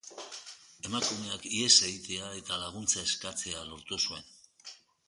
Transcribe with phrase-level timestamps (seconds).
[0.87, 4.31] Emakumeak ihes egitea eta laguntza eskatzea lortu zuen.